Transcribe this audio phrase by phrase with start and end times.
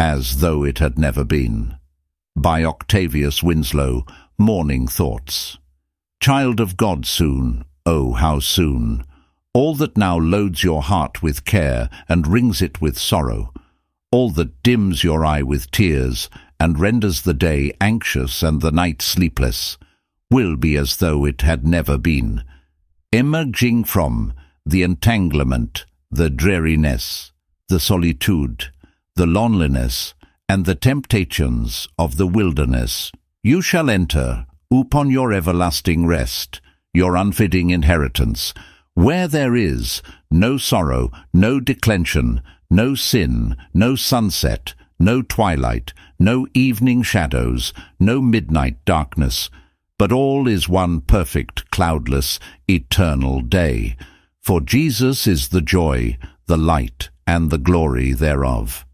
[0.00, 1.76] as though it had never been.
[2.34, 4.06] By Octavius Winslow,
[4.38, 5.58] Morning Thoughts.
[6.20, 9.04] Child of God soon, oh how soon,
[9.52, 13.52] all that now loads your heart with care and wrings it with sorrow,
[14.10, 19.02] all that dims your eye with tears and renders the day anxious and the night
[19.02, 19.76] sleepless,
[20.30, 22.42] will be as though it had never been,
[23.12, 24.32] emerging from
[24.64, 27.32] the entanglement, the dreariness,
[27.68, 28.70] the solitude,
[29.16, 30.14] the loneliness,
[30.48, 33.12] and the temptations of the wilderness.
[33.42, 36.60] You shall enter upon your everlasting rest,
[36.92, 38.52] your unfitting inheritance,
[38.94, 47.02] where there is no sorrow, no declension, no sin, no sunset, no twilight, no evening
[47.02, 49.50] shadows, no midnight darkness,
[49.98, 52.38] but all is one perfect, cloudless,
[52.68, 53.96] eternal day.
[54.42, 58.84] For Jesus is the joy, the light, and the glory thereof.